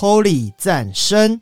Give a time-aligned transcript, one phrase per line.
[0.00, 1.40] holy 赞声。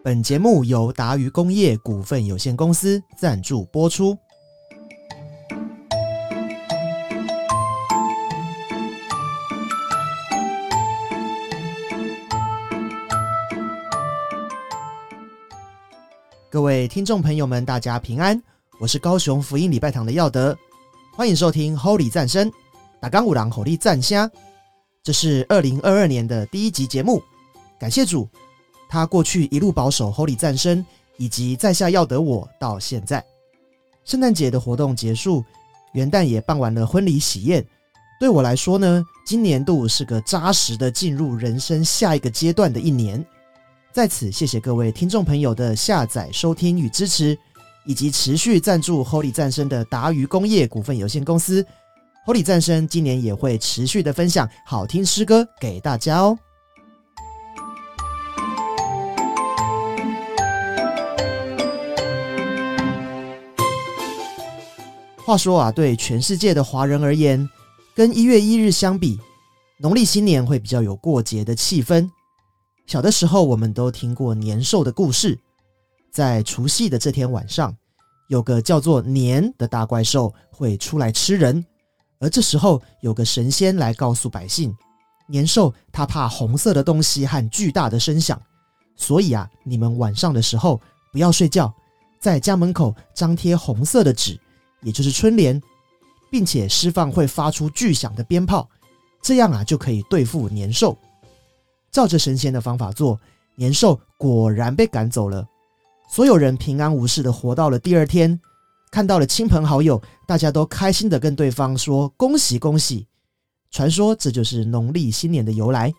[0.00, 4.16] 本节目由达渝工业股份有限公司赞助播出。
[16.48, 18.40] 各位听众朋友们大家平安。
[18.78, 20.56] 我是高雄福音礼拜堂的耀德。
[21.18, 22.48] 欢迎收听《Holy 战声》，
[23.00, 24.30] 打钢五郎火力战虾。
[25.02, 27.20] 这是二零二二年的第一集节目，
[27.76, 28.28] 感谢主，
[28.88, 30.78] 他过去一路保守《Holy 战声》，
[31.16, 33.20] 以及在下要得我到现在。
[34.04, 35.44] 圣诞节的活动结束，
[35.92, 37.66] 元旦也办完了婚礼喜宴。
[38.20, 43.26] 对我来说呢，今年度是个扎实的进入人生下一个阶段的一年。
[43.92, 47.36] 在此，谢谢各位听众朋友的下载、收听与支持。
[47.88, 51.66] 以及持续赞助 Holy 战生的达渝工业股份有限公司。
[52.26, 56.38] Holy 战生今年也会持续的分享好听诗歌给大家哦。
[65.24, 67.48] 话说啊，对全世界的华人而言，
[67.94, 69.18] 跟一月一日相比，
[69.78, 72.10] 农历新年会比较有过节的气氛。
[72.86, 75.38] 小的时候，我们都听过年兽的故事，
[76.10, 77.74] 在除夕的这天晚上
[78.28, 81.64] 有个叫做年的大怪兽会出来吃人
[82.18, 84.74] 而这时候有个神仙来告诉百姓
[85.26, 88.40] 年兽它怕红色的东西和巨大的声响
[88.96, 90.80] 所以啊你们晚上的时候
[91.12, 91.72] 不要睡觉
[92.20, 94.38] 在家门口张贴红色的纸
[94.82, 95.60] 也就是春联
[96.30, 98.68] 并且释放会发出巨响的鞭炮
[99.22, 100.96] 这样啊就可以对付年兽
[101.90, 103.18] 照着神仙的方法做
[103.56, 105.46] 年兽果然被赶走了
[106.10, 108.40] 所有人平安无事的活到了第二天
[108.90, 113.06] 看到了亲朋好友大家都开心的跟对方说恭喜恭喜
[113.70, 115.92] 传说这就是农历新年的由来。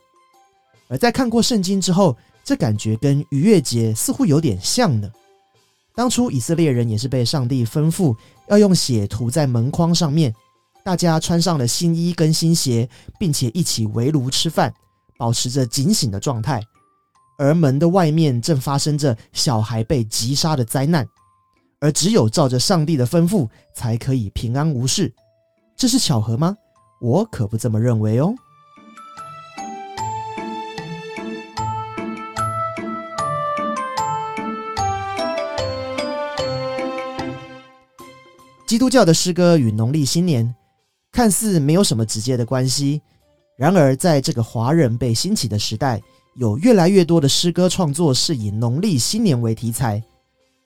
[0.87, 5.07] 而在看过圣经之后这感觉跟逾越节似乎有点像呢。
[5.93, 8.15] 当初以色列人也是被上帝吩咐
[8.47, 10.33] 要用血涂在门框上面
[10.83, 14.73] 大家穿上了新衣跟新鞋并且一起围炉吃饭
[15.17, 16.63] 保持着警醒的状态。
[17.39, 21.07] 而门的外面正发生着小孩被击杀的灾难
[21.79, 25.11] 而只有照着上帝的吩咐才可以平安无事
[25.77, 26.57] 这是巧合吗？
[26.99, 28.35] 我可不这么认为哦。
[38.67, 40.53] 基督教的诗歌与农历新年
[41.13, 43.01] 看似没有什么直接的关系
[43.57, 46.01] 然而在这个华人被兴起的时代
[46.35, 50.01] 有越来越多的诗歌创作是以农历新年为题材。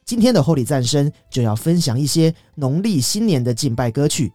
[0.05, 4.31] 今天的《婚礼赞声》就要分享一些农历新年的敬拜歌曲，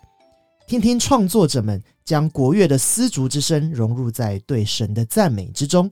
[0.66, 5.90] 听听创作者们将国乐的丝竹之声融入在对神的赞美之中，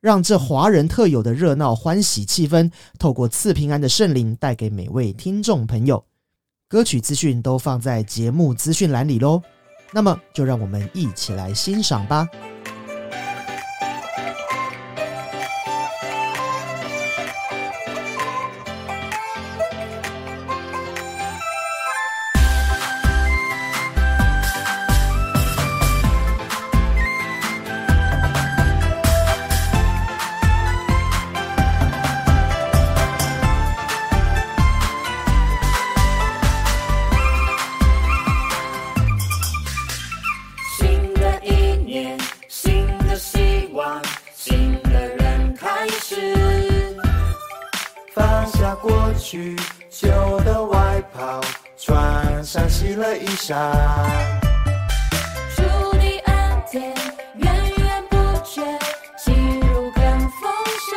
[0.00, 6.04] 让这华人特有的热闹欢喜气氛透过赐平安的圣灵带给每位听众朋友。
[6.68, 9.40] 歌曲资讯都放在节目资讯栏里喽，
[9.92, 12.28] 那么就让我们一起来欣赏吧。
[48.76, 49.56] 过去
[49.90, 50.08] 旧
[50.40, 51.40] 的外套
[51.76, 53.54] 穿上新的衣裳。
[55.54, 55.62] 祝
[55.96, 56.80] 你安康
[57.36, 58.62] 源源不绝
[59.16, 60.50] 进入更丰
[60.88, 60.92] 盛。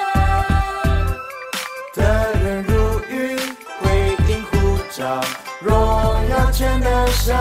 [1.95, 3.37] 的人如玉
[3.79, 5.21] 绘订护照
[5.61, 7.35] 若要全得上。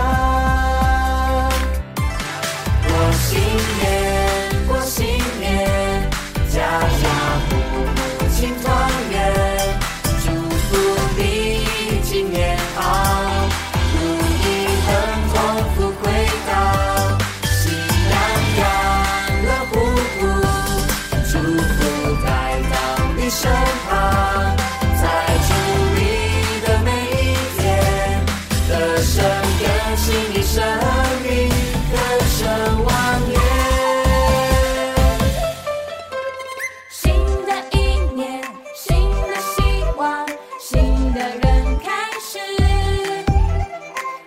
[2.82, 4.25] 多幸运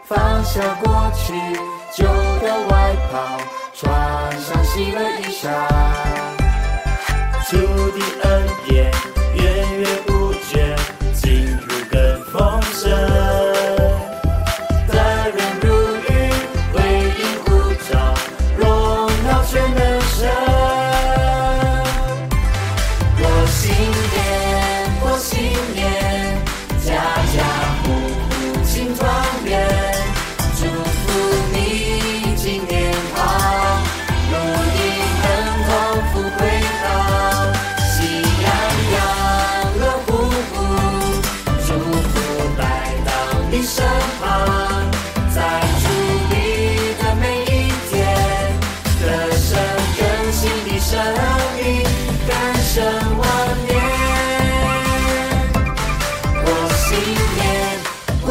[0.10, 1.34] 放下过去
[1.96, 3.38] 旧的外套
[3.76, 5.52] 穿上新的衣裳。
[7.52, 7.60] 旧
[7.92, 8.29] 的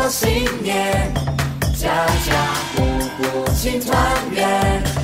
[0.09, 1.13] 新年
[1.77, 2.83] 家家户
[3.19, 3.95] 户庆团
[4.35, 4.98] 圆。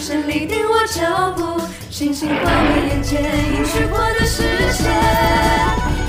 [0.00, 4.90] 神力定我脚步，星星化为眼前映出我的视线。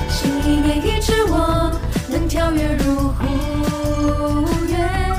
[0.08, 1.70] 新一年医治我，
[2.08, 5.14] 能跳跃入湖源。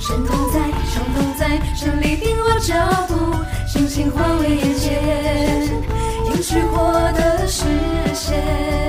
[0.00, 0.58] 神同在，
[0.90, 2.74] 神同在，神力定我脚
[3.06, 3.36] 步，
[3.68, 5.64] 星星化为眼前
[6.26, 7.62] 映出我的视
[8.12, 8.81] 线。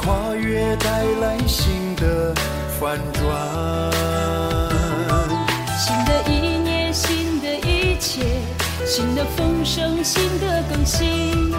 [0.00, 2.34] 跨越带来新的
[2.80, 3.92] 反转。
[5.78, 8.40] 新的一年，新的一切，
[8.86, 11.52] 新的风声，新的更新。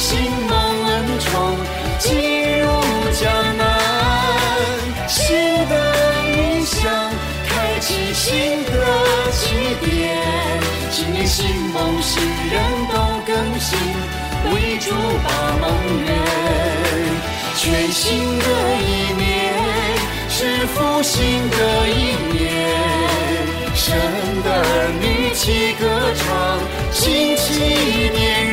[0.00, 0.16] 的百姓
[0.48, 1.28] 蒙恩宠
[1.98, 2.08] 进
[2.60, 2.66] 入
[3.12, 3.28] 迦
[3.58, 3.60] 南，
[5.06, 5.36] 新
[5.68, 5.74] 的
[6.24, 7.12] 意象
[7.46, 8.72] 开启新的
[9.30, 9.40] 起
[9.84, 10.18] 点，
[10.90, 12.94] 今年新梦新人都
[13.26, 13.78] 更新，
[14.54, 14.90] 为主
[15.22, 15.28] 把
[15.60, 15.68] 梦
[16.06, 16.08] 圆，
[17.56, 18.44] 全新的
[18.80, 19.28] 一年。
[20.32, 21.56] 是复兴的
[21.90, 22.48] 一年，
[23.74, 23.92] 神
[24.42, 24.64] 的儿
[24.98, 25.04] 女
[25.34, 25.84] 齐歌
[26.16, 26.58] 唱，
[26.90, 28.49] 新起点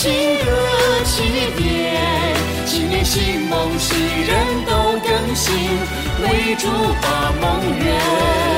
[0.00, 1.22] 新的起
[1.58, 5.54] 点，新年新梦新人都更新，
[6.22, 6.68] 为主
[7.02, 8.49] 把梦圆。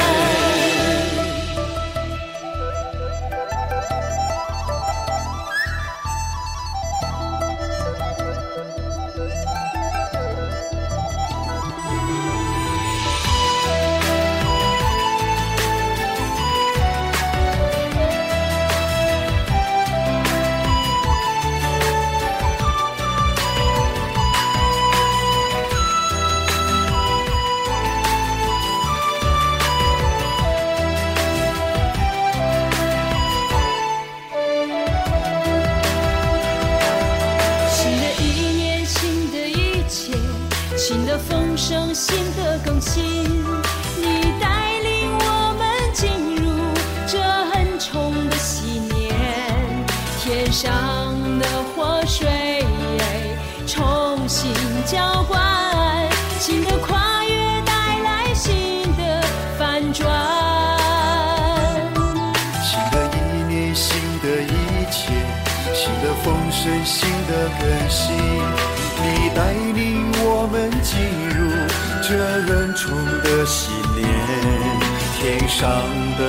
[76.19, 76.21] 的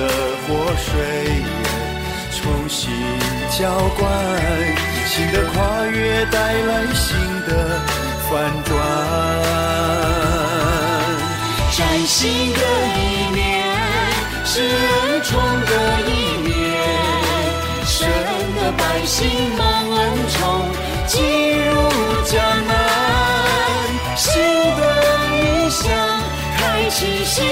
[0.46, 0.84] 活水
[2.30, 2.90] 重新
[3.50, 3.62] 浇
[3.96, 4.02] 灌，
[5.06, 7.50] 新的跨越带来新的
[8.28, 8.32] 反
[8.64, 8.72] 转。
[11.76, 12.60] 崭新的
[12.96, 12.98] 一
[13.34, 13.42] 年
[14.44, 15.32] 是恩宠
[15.66, 15.72] 的
[16.06, 16.10] 一
[16.46, 16.52] 年，
[17.84, 17.96] 神
[18.56, 19.20] 的百姓
[19.56, 19.62] 蒙
[19.96, 20.00] 恩
[20.30, 20.38] 宠
[21.06, 21.14] 进
[21.68, 21.72] 入
[22.24, 22.32] 迦
[22.68, 22.70] 南，
[24.16, 24.82] 新的
[25.32, 25.38] 意
[25.70, 25.82] 象
[26.56, 26.60] 开
[26.90, 27.44] 启新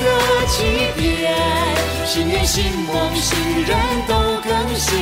[0.00, 0.04] 的
[0.46, 0.58] 起
[0.96, 0.99] 点，
[2.12, 4.98] 新年新梦新人都更新，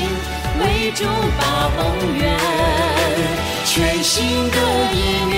[0.60, 1.04] 为主
[1.38, 2.38] 把梦圆，
[3.64, 4.56] 全新的
[4.92, 5.34] 一年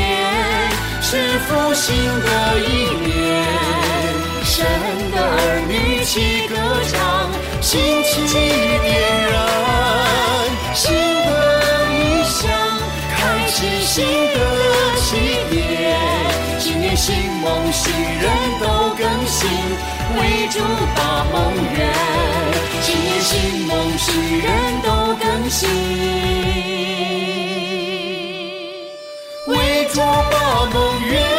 [1.00, 3.46] 是复兴的一年，
[4.42, 4.66] 神
[5.12, 6.56] 的儿女齐歌
[6.90, 8.10] 唱，新起
[8.82, 8.90] 点
[9.30, 9.38] 燃，
[10.74, 11.30] 新的
[11.94, 11.94] 意
[12.26, 12.50] 象
[13.14, 14.02] 开启新
[14.34, 14.36] 的
[14.98, 15.06] 起
[15.54, 15.94] 点，
[16.58, 18.26] 新年新梦，新人
[18.58, 19.48] 都更新，
[20.20, 20.60] 为主
[20.94, 21.36] 把梦
[21.76, 21.78] 圆。
[22.82, 24.48] 今年新梦，世人
[24.82, 25.68] 都更新，
[29.46, 29.56] 为
[29.92, 31.29] 主把梦圆。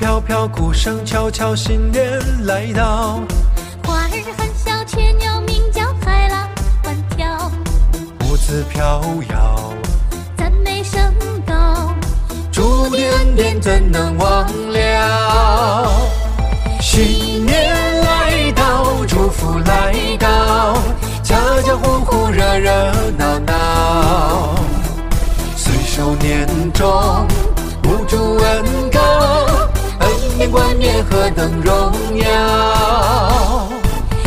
[0.00, 3.20] 飘飘，鼓声悄悄，新年来到。
[3.84, 6.48] 花儿很小，雀鸟鸣叫，海浪
[6.82, 7.52] 欢跳，
[8.24, 9.74] 舞姿飘摇，
[10.38, 11.14] 赞美声
[11.46, 11.92] 高。
[12.50, 15.92] 主的恩典怎能忘了？
[16.80, 20.78] 新年来到，祝福来到，
[21.22, 22.72] 家家户户热热
[23.18, 24.54] 闹闹。
[25.54, 26.88] 岁首年终，
[27.84, 29.39] 无主恩高，
[30.50, 33.68] 冠冕何等荣耀！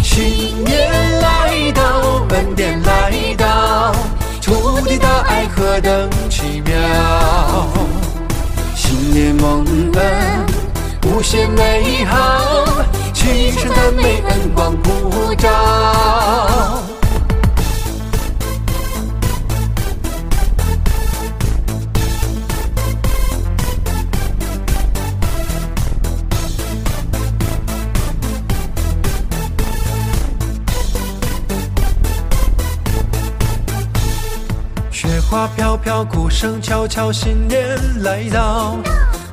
[0.02, 1.82] 新年来到，
[2.30, 3.94] 恩典来到，
[4.40, 7.68] 主的大爱何等奇妙！
[8.74, 9.66] 新年蒙
[9.96, 10.46] 恩，
[11.08, 12.66] 无限美好，
[13.14, 15.50] 齐声赞美恩光普照。
[35.34, 38.78] 花飘飘，鼓声悄悄，新年来到。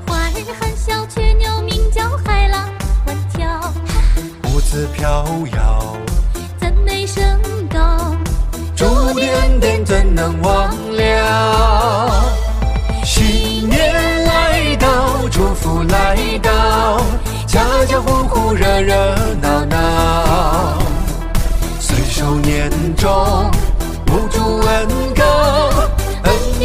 [0.06, 2.70] 花儿含笑，雀鸟鸣叫，海浪
[3.04, 3.70] 欢跳，
[4.44, 5.94] 舞姿飘摇，
[6.58, 7.22] 赞美声
[7.70, 8.16] 高。
[8.74, 12.24] 主的恩典怎能忘了？
[13.04, 17.02] 新年来到，祝福来到，
[17.46, 20.78] 家家户户热热闹闹。
[21.78, 23.50] 岁首年终，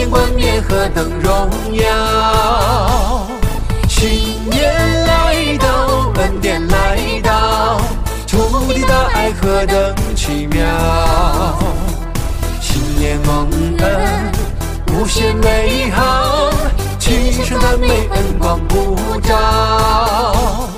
[0.06, 3.28] 恩典冠冕何等荣耀！
[3.88, 7.80] 新年来到，恩典来到，
[8.28, 8.38] 主
[8.68, 11.58] 的大爱何等奇妙！
[12.62, 14.32] 新年蒙恩，
[14.94, 16.52] 无限美好，
[17.00, 20.70] 齐声赞美恩光普照。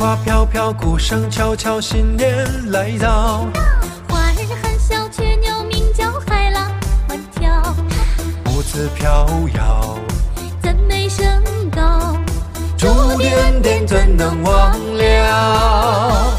[0.00, 3.46] 花飘飘，鼓声悄悄，新年来到。
[4.08, 6.72] 花儿含笑，雀鸟鸣叫，海浪
[7.06, 7.76] 欢跳，
[8.46, 9.98] 舞姿飘摇，
[10.62, 11.26] 赞美声
[11.70, 12.16] 高。
[12.78, 12.86] 主
[13.18, 16.32] 的恩典怎能忘了？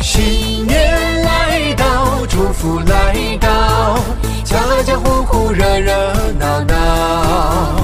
[0.00, 3.98] 新年来到，祝福来到，
[4.42, 4.56] 家
[4.86, 5.92] 家户户热热
[6.38, 7.76] 闹闹。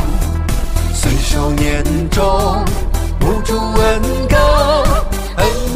[0.95, 2.65] 岁首年终，
[3.21, 4.32] 无主恩高，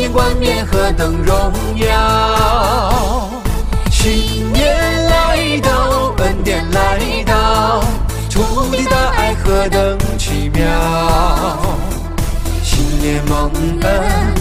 [0.07, 3.29] 恩典冠冕何等荣耀！
[3.91, 7.83] 新年来到，恩典来到，
[8.29, 8.41] 主
[8.71, 10.65] 的大爱何等奇妙！
[12.63, 13.51] 新年蒙
[13.83, 14.35] 恩，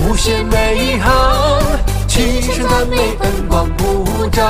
[0.00, 1.60] 无限美好，
[2.08, 4.42] 齐声赞美恩光普照。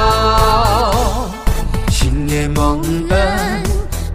[1.90, 3.62] 新年蒙恩，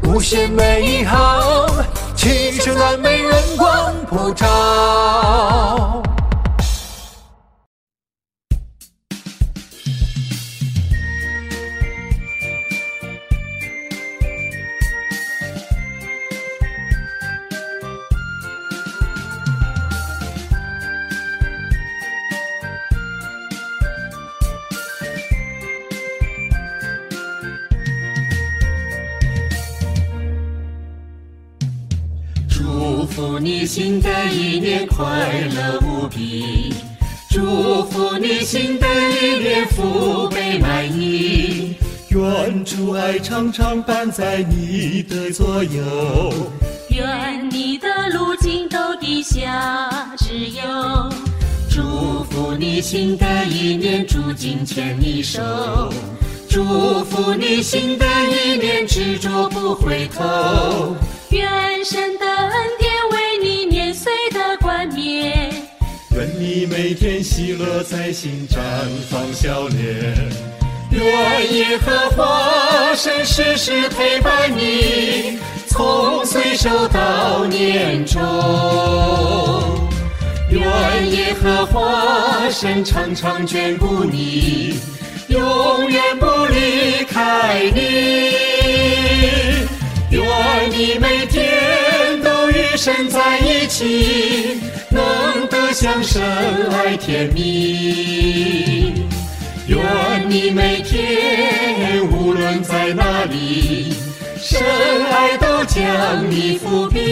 [0.04, 1.68] 无限美好，
[2.16, 6.02] 齐声赞美恩光普照。
[33.78, 35.06] 新的一年快
[35.56, 36.74] 乐无比，
[37.30, 38.88] 祝福你新的
[39.22, 41.76] 一年福杯满溢。
[42.10, 46.34] 愿主爱常常伴在你的左右，
[46.90, 51.12] 愿你的路径都地下只有
[51.70, 55.40] 祝福你新的一年主紧牵你手，
[56.50, 56.64] 祝
[57.04, 60.96] 福你新的一年执着不回头。
[61.30, 61.77] 愿
[66.60, 68.58] 你每天喜乐在心绽
[69.12, 70.16] 放笑脸。
[70.90, 78.20] 愿耶和华神时时陪伴你，从岁首到年终。
[80.50, 80.64] 愿
[81.12, 84.80] 耶和华神常常眷顾你，
[85.28, 87.82] 永远不离开你。
[90.10, 90.24] 愿
[90.72, 94.60] 你每天都与神在一起，
[95.48, 96.22] 得享神
[96.72, 99.06] 爱甜蜜。
[99.68, 99.78] 愿
[100.30, 103.94] 你每天无论在哪里，
[104.40, 104.60] 深
[105.12, 107.04] 爱都将你抚平。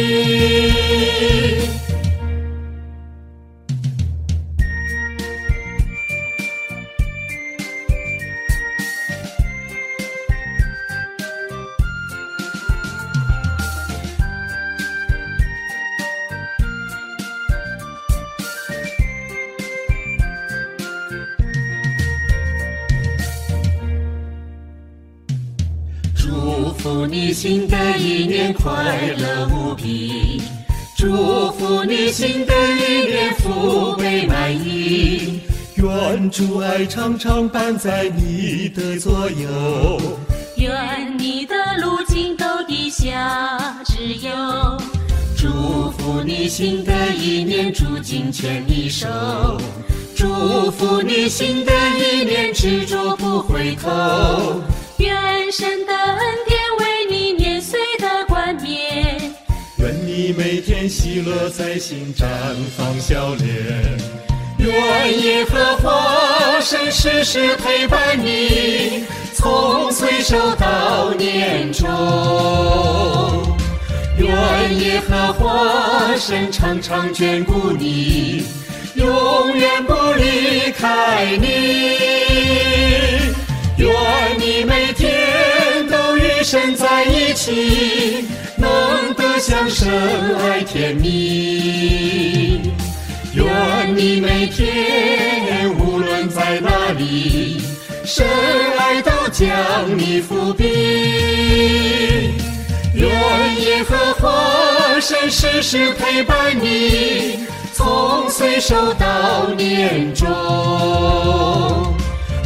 [28.56, 30.42] 快乐无比，
[30.98, 35.42] 祝福你新的一年福杯满溢。
[35.76, 40.02] 愿主爱常常伴在你的左右，
[40.58, 44.32] 愿你的路径都地下只有
[45.38, 49.08] 祝福你新的一年主紧牵你手，
[50.16, 54.62] 祝福你新的一年执着不回头。
[54.98, 56.58] 愿神的恩典
[60.28, 62.26] 你每天喜乐在心绽
[62.76, 63.48] 放笑脸。
[64.58, 69.04] 愿耶和华神时时陪伴你，
[69.36, 71.88] 从岁首到年终。
[74.18, 78.46] 愿耶和华神常常眷顾你，
[78.96, 81.48] 永远不离开你。
[83.78, 83.94] 愿
[84.40, 88.26] 你每天都与神在一起，
[88.58, 89.90] 能得享神
[90.38, 92.62] 爱甜蜜。
[93.34, 93.46] 愿
[93.96, 97.62] 你每天无论在哪里，
[98.06, 98.26] 神
[98.78, 99.48] 爱都将
[99.98, 100.64] 你抚庇。
[102.94, 103.10] 愿
[103.62, 110.26] 耶和华神时时陪伴你，从岁首到年终。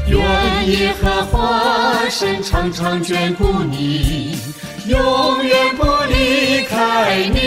[0.07, 0.19] 愿
[0.67, 4.39] 耶和华神常常眷顾你，
[4.89, 7.37] 永远不离开你。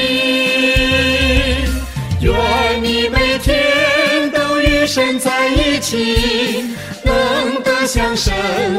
[2.20, 2.33] 愿
[2.81, 8.33] 你每天都与神在一起，能得享神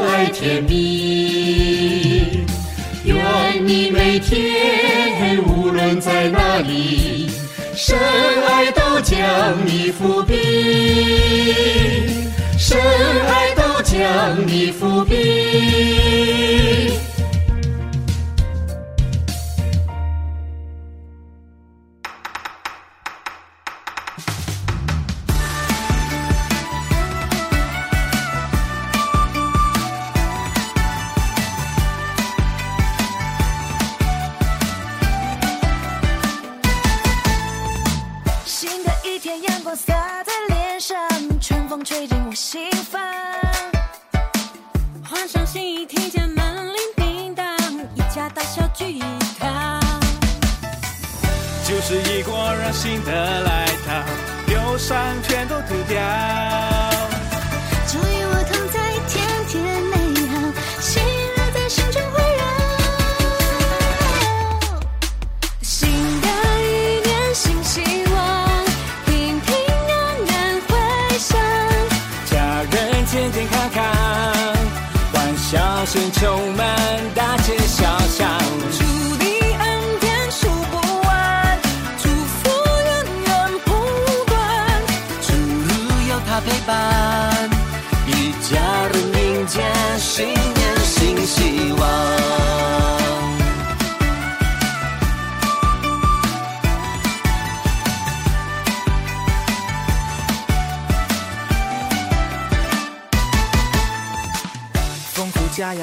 [0.08, 2.42] 爱甜蜜。
[3.04, 3.14] 愿
[3.60, 7.28] 你每天无论在哪里，
[7.76, 7.98] 神
[8.48, 9.18] 爱都将
[9.66, 10.32] 你抚庇。
[12.56, 12.78] 神
[13.28, 15.14] 爱都将你抚庇。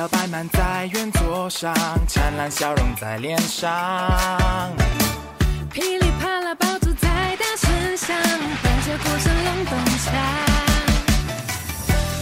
[0.01, 1.73] 富佳肴摆满在圆桌上，
[2.07, 3.69] 灿烂笑容在脸上。
[5.71, 8.17] 噼里啪啦，爆竹在大声响，
[8.63, 10.09] 伴着鼓声隆咚锵。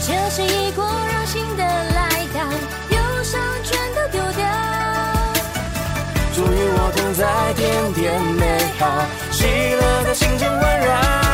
[0.06, 2.42] 旧事已过，让新的来到，
[2.96, 4.46] 忧伤全都丢掉。
[6.36, 8.44] 祝与我同在，点点美
[8.80, 11.29] 好，喜乐在心中环绕。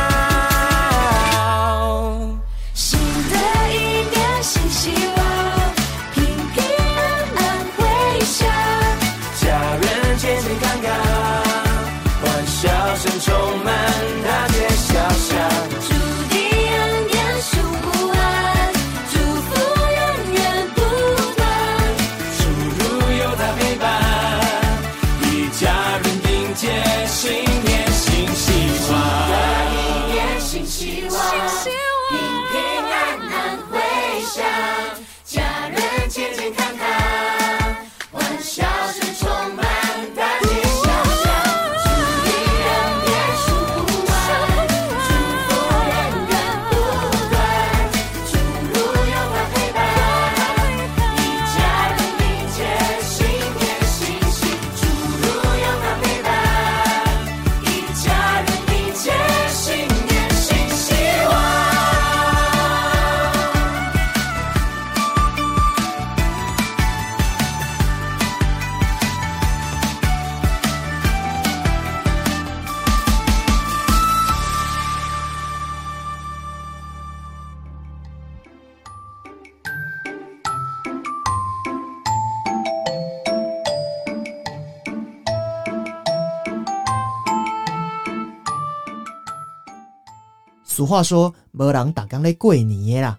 [90.76, 93.18] 俗话说“没人打刚嘞过年啦”，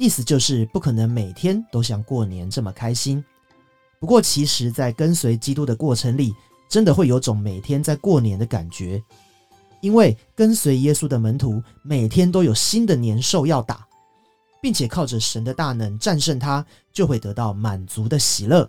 [0.00, 3.24] 意思就是不可能每天都像过年这么开心。
[4.00, 6.34] 不过，其实，在跟随基督的过程里，
[6.68, 9.00] 真的会有种每天在过年的感觉，
[9.80, 13.86] 因为跟随耶稣的门徒每天都有新的年兽要打，
[14.60, 18.68] 并且靠着神的大能战胜它，就会得到满足的喜乐。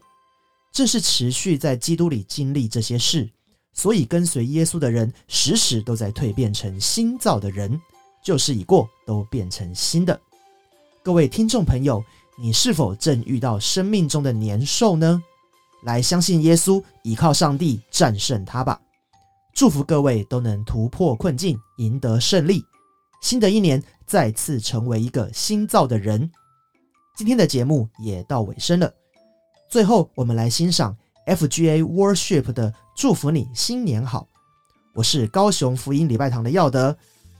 [0.71, 3.27] 正是持续在基督里经历这些事，
[3.73, 7.81] 所以跟随耶稣的人时时都在蜕变成新造的人。
[8.23, 10.19] 旧事已过，都变成新的。
[11.01, 12.03] 各位听众朋友，
[12.37, 15.21] 你是否正遇到生命中的年兽呢？
[15.83, 18.79] 来相信耶稣，依靠上帝战胜它吧！
[19.53, 22.63] 祝福各位都能突破困境，赢得胜利。
[23.21, 26.29] 新的一年，再次成为一个新造的人。
[27.17, 28.93] 今天的节目也到尾声了，
[29.69, 34.21] 最后我们来欣赏 FGA Worship 的《祝福你新年好》。
[34.93, 36.97] 我是高雄福音礼拜堂的耀德。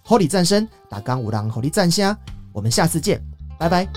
[0.10, 2.18] Holy 战声，打刚五郎 Holy 战虾，
[2.52, 3.24] 我们下次见，
[3.60, 3.88] 拜拜。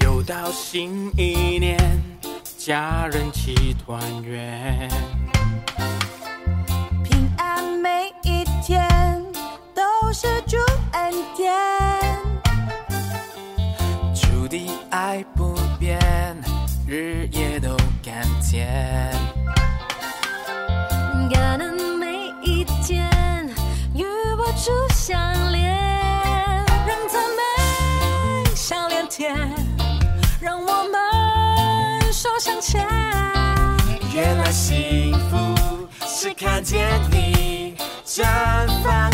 [0.00, 1.78] 又到新一年，
[2.56, 4.90] 家人齐团圆。
[32.38, 32.86] 向前。
[34.14, 35.54] 原来幸福
[36.06, 37.74] 是看见你
[38.04, 39.12] 绽放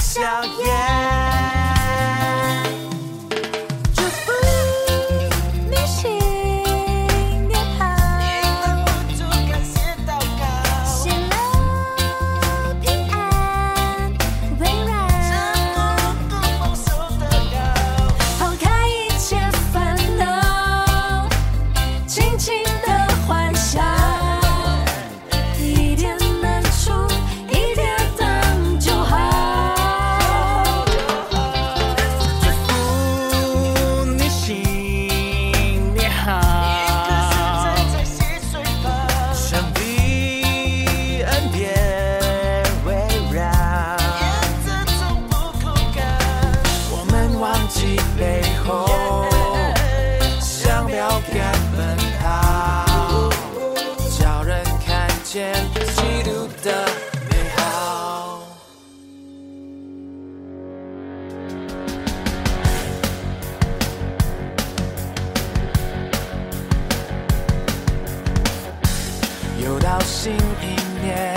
[70.04, 71.33] 新一年，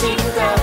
[0.00, 0.59] see you go.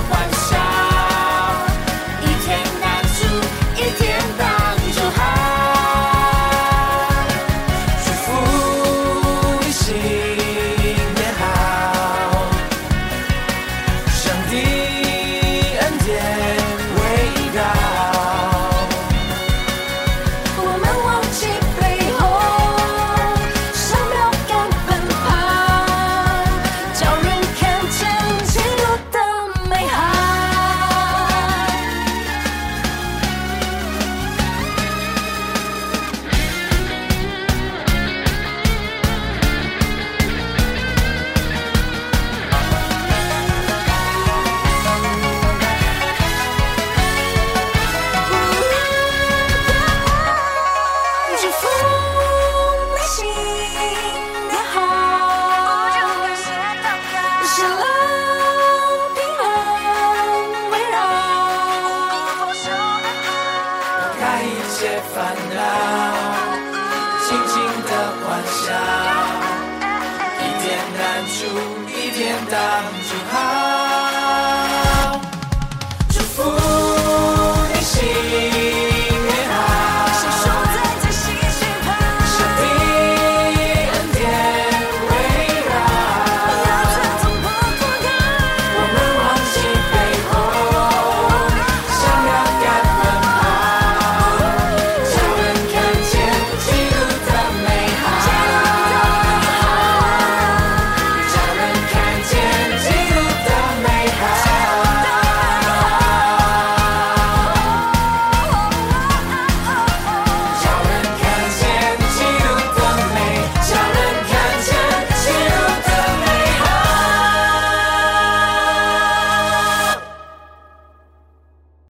[65.17, 65.46] find